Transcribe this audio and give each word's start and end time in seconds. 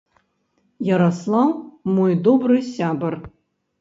Яраслаў 0.93 1.49
мой 1.99 2.13
добры 2.29 2.57
сябар. 2.73 3.13